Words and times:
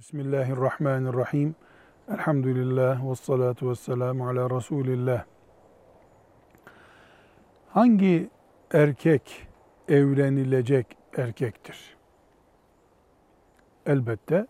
Bismillahirrahmanirrahim. 0.00 1.54
Elhamdülillah 2.08 3.10
ve 3.10 3.14
salatu 3.14 3.70
ve 3.70 3.74
selamu 3.74 4.28
ala 4.28 4.56
Resulillah. 4.56 5.24
Hangi 7.68 8.30
erkek 8.72 9.46
evlenilecek 9.88 10.86
erkektir? 11.16 11.96
Elbette 13.86 14.46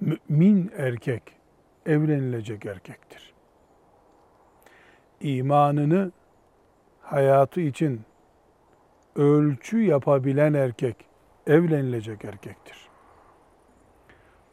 mümin 0.00 0.72
erkek 0.76 1.22
evlenilecek 1.86 2.66
erkektir. 2.66 3.34
İmanını 5.20 6.12
hayatı 7.00 7.60
için 7.60 8.00
ölçü 9.16 9.82
yapabilen 9.82 10.54
erkek 10.54 10.96
evlenilecek 11.46 12.24
erkektir. 12.24 12.87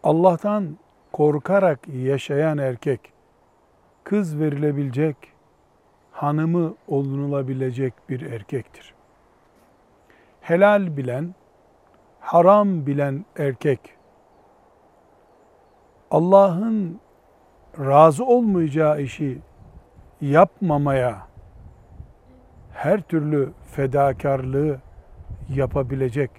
Allah'tan 0.06 0.78
korkarak 1.12 1.80
yaşayan 1.88 2.58
erkek 2.58 3.00
kız 4.04 4.40
verilebilecek, 4.40 5.16
hanımı 6.12 6.76
olunulabilecek 6.88 7.94
bir 8.10 8.22
erkektir. 8.22 8.94
Helal 10.42 10.98
bilen, 10.98 11.36
haram 12.20 12.86
bilen 12.86 13.26
erkek 13.38 13.80
Allah'ın 16.12 17.00
razı 17.80 18.26
olmayacağı 18.26 19.02
işi 19.02 19.40
yapmamaya 20.22 21.28
her 22.74 23.02
türlü 23.02 23.52
fedakarlığı 23.72 24.80
yapabilecek 25.50 26.32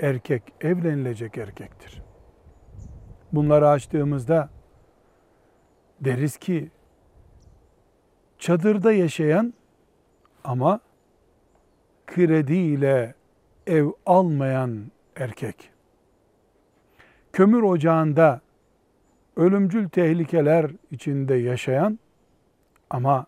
erkek 0.00 0.42
evlenilecek 0.60 1.38
erkektir 1.38 2.09
bunları 3.32 3.68
açtığımızda 3.68 4.48
deriz 6.00 6.36
ki 6.36 6.70
çadırda 8.38 8.92
yaşayan 8.92 9.54
ama 10.44 10.80
krediyle 12.06 13.14
ev 13.66 13.86
almayan 14.06 14.90
erkek, 15.16 15.70
kömür 17.32 17.62
ocağında 17.62 18.40
ölümcül 19.36 19.88
tehlikeler 19.88 20.70
içinde 20.90 21.34
yaşayan 21.34 21.98
ama 22.90 23.26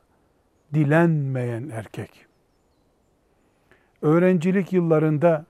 dilenmeyen 0.75 1.69
erkek, 1.69 2.27
öğrencilik 4.03 4.73
yıllarında 4.73 5.47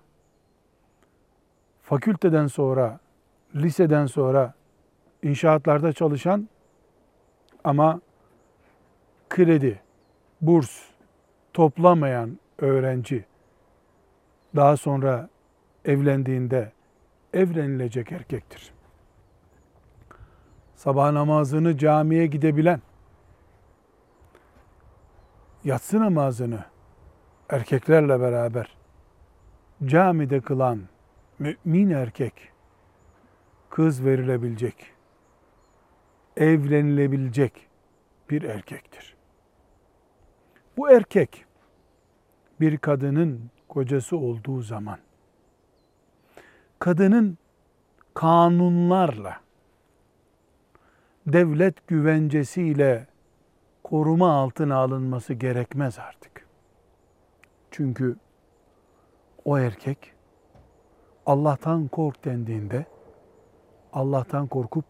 fakülteden 1.83 2.47
sonra 2.47 3.02
liseden 3.57 4.07
sonra 4.07 4.55
inşaatlarda 5.23 5.93
çalışan 5.93 6.49
ama 7.65 8.01
kredi, 9.29 9.81
burs 10.41 10.83
toplamayan 11.53 12.39
öğrenci 12.59 13.25
daha 14.57 14.77
sonra 14.77 15.29
evlendiğinde 15.85 16.73
evlenilecek 17.33 18.13
erkektir. 18.13 18.73
Sabah 20.75 21.13
namazını 21.13 21.79
camiye 21.79 22.27
gidebilen, 22.27 22.81
yatsı 25.65 26.01
namazını 26.01 26.65
erkeklerle 27.49 28.21
beraber 28.21 28.77
camide 29.85 30.41
kılan 30.41 30.81
mümin 31.39 31.91
erkek 31.91 32.52
kız 33.73 34.05
verilebilecek, 34.05 34.77
evlenilebilecek 36.37 37.69
bir 38.31 38.43
erkektir. 38.43 39.17
Bu 40.77 40.91
erkek 40.91 41.45
bir 42.61 42.79
kadının 42.79 43.51
kocası 43.69 44.17
olduğu 44.17 44.63
zaman 44.63 44.99
kadının 46.79 47.39
kanunlarla 48.15 49.41
devlet 51.27 51.87
güvencesiyle 51.87 53.07
koruma 53.85 54.33
altına 54.33 54.77
alınması 54.77 55.35
gerekmez 55.35 55.99
artık. 55.99 56.47
Çünkü 57.71 58.17
o 59.45 59.59
erkek 59.59 60.13
Allah'tan 61.27 61.89
kork 61.89 62.25
dendiğinde 62.25 62.92
Allah'tan 63.93 64.47
korkup 64.47 64.85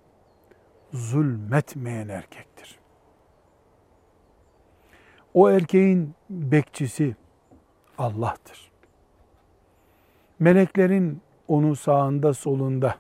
zulmetmeyen 0.93 2.09
erkektir. 2.09 2.79
O 5.35 5.51
erkeğin 5.51 6.15
bekçisi 6.31 7.17
Allah'tır. 7.99 8.71
Meleklerin 10.39 11.23
onu 11.49 11.77
sağında 11.77 12.35
solunda 12.35 12.95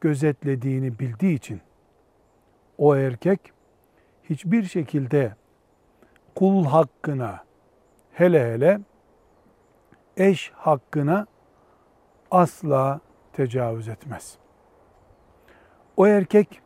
gözetlediğini 0.00 0.98
bildiği 0.98 1.34
için 1.34 1.60
o 2.78 2.96
erkek 2.96 3.40
hiçbir 4.24 4.62
şekilde 4.62 5.34
kul 6.34 6.64
hakkına 6.64 7.44
hele 8.12 8.52
hele 8.52 8.80
eş 10.16 10.52
hakkına 10.54 11.26
asla 12.30 13.00
tecavüz 13.32 13.88
etmez.'' 13.88 14.47
O 15.98 16.06
erkek 16.06 16.62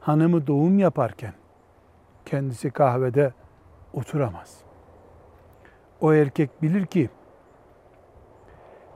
hanımı 0.00 0.46
doğum 0.46 0.78
yaparken 0.78 1.32
kendisi 2.24 2.70
kahvede 2.70 3.32
oturamaz. 3.92 4.60
O 6.00 6.12
erkek 6.12 6.62
bilir 6.62 6.86
ki 6.86 7.10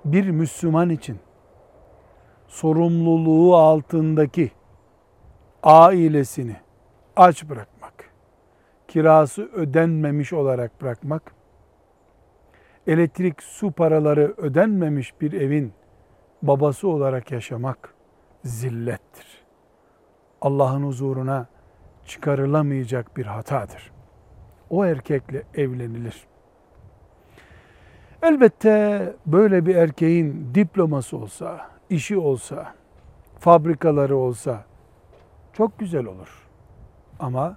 bir 0.04 0.30
Müslüman 0.30 0.90
için 0.90 1.18
sorumluluğu 2.48 3.56
altındaki 3.56 4.50
ailesini 5.62 6.56
aç 7.16 7.48
bırakmak, 7.48 8.10
kirası 8.88 9.42
ödenmemiş 9.42 10.32
olarak 10.32 10.82
bırakmak, 10.82 11.34
elektrik 12.86 13.42
su 13.42 13.72
paraları 13.72 14.34
ödenmemiş 14.36 15.20
bir 15.20 15.32
evin 15.32 15.72
babası 16.42 16.88
olarak 16.88 17.30
yaşamak 17.30 18.00
zillettir. 18.44 19.44
Allah'ın 20.40 20.82
huzuruna 20.82 21.46
çıkarılamayacak 22.06 23.16
bir 23.16 23.26
hatadır. 23.26 23.92
O 24.70 24.84
erkekle 24.84 25.42
evlenilir. 25.54 26.26
Elbette 28.22 29.14
böyle 29.26 29.66
bir 29.66 29.74
erkeğin 29.74 30.54
diploması 30.54 31.16
olsa, 31.16 31.70
işi 31.90 32.18
olsa, 32.18 32.74
fabrikaları 33.38 34.16
olsa 34.16 34.64
çok 35.52 35.78
güzel 35.78 36.06
olur. 36.06 36.48
Ama 37.20 37.56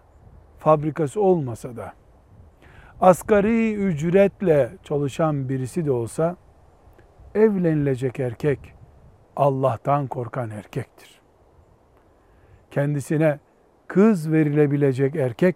fabrikası 0.59 1.21
olmasa 1.21 1.75
da 1.75 1.93
asgari 3.01 3.73
ücretle 3.73 4.71
çalışan 4.83 5.49
birisi 5.49 5.85
de 5.85 5.91
olsa 5.91 6.35
evlenilecek 7.35 8.19
erkek 8.19 8.59
Allah'tan 9.35 10.07
korkan 10.07 10.49
erkektir. 10.49 11.21
Kendisine 12.71 13.39
kız 13.87 14.31
verilebilecek 14.31 15.15
erkek 15.15 15.55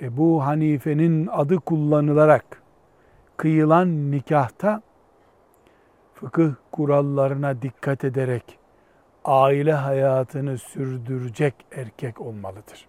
Ebu 0.00 0.44
Hanife'nin 0.44 1.26
adı 1.26 1.56
kullanılarak 1.56 2.62
kıyılan 3.36 4.10
nikahta 4.10 4.82
fıkıh 6.14 6.54
kurallarına 6.72 7.62
dikkat 7.62 8.04
ederek 8.04 8.58
aile 9.24 9.72
hayatını 9.72 10.58
sürdürecek 10.58 11.54
erkek 11.72 12.20
olmalıdır. 12.20 12.88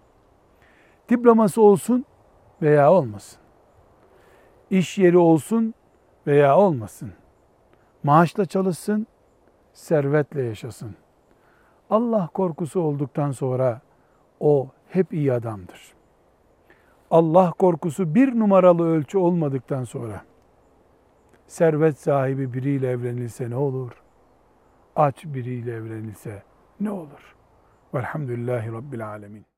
Diploması 1.08 1.62
olsun 1.62 2.04
veya 2.62 2.92
olmasın. 2.92 3.38
İş 4.70 4.98
yeri 4.98 5.18
olsun 5.18 5.74
veya 6.26 6.58
olmasın. 6.58 7.12
Maaşla 8.02 8.44
çalışsın 8.44 9.06
servetle 9.80 10.42
yaşasın. 10.42 10.94
Allah 11.90 12.28
korkusu 12.34 12.80
olduktan 12.80 13.30
sonra 13.30 13.80
o 14.40 14.68
hep 14.88 15.12
iyi 15.12 15.32
adamdır. 15.32 15.94
Allah 17.10 17.52
korkusu 17.58 18.14
bir 18.14 18.38
numaralı 18.38 18.88
ölçü 18.88 19.18
olmadıktan 19.18 19.84
sonra 19.84 20.22
servet 21.46 21.98
sahibi 21.98 22.52
biriyle 22.52 22.90
evlenilse 22.90 23.50
ne 23.50 23.56
olur? 23.56 24.02
Aç 24.96 25.24
biriyle 25.24 25.74
evlenilse 25.74 26.42
ne 26.80 26.90
olur? 26.90 27.36
Velhamdülillahi 27.94 28.72
Rabbil 28.72 29.08
Alemin. 29.08 29.49